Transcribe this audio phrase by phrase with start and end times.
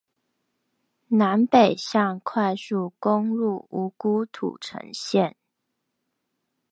[1.09, 5.35] 南北向快速公路五股土城線